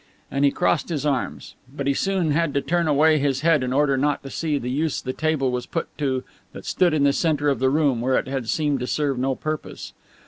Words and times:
And 0.31 0.43
he 0.43 0.49
crossed 0.49 0.89
his 0.89 1.05
arms. 1.05 1.53
But 1.71 1.85
he 1.85 1.93
soon 1.93 2.31
had 2.31 2.55
to 2.55 2.61
turn 2.61 2.87
away 2.87 3.19
his 3.19 3.41
head 3.41 3.61
in 3.61 3.71
order 3.71 3.97
not 3.97 4.23
to 4.23 4.31
see 4.31 4.57
the 4.57 4.67
use 4.71 4.99
the 4.99 5.13
table 5.13 5.51
was 5.51 5.67
put 5.67 5.95
to 5.99 6.23
that 6.53 6.65
stood 6.65 6.95
in 6.95 7.03
the 7.03 7.13
center 7.13 7.49
of 7.49 7.59
the 7.59 7.69
room, 7.69 8.01
where 8.01 8.17
it 8.17 8.27
had 8.27 8.49
seemed 8.49 8.79
to 8.79 8.87
serve 8.87 9.19
no 9.19 9.35
purpose. 9.35 9.93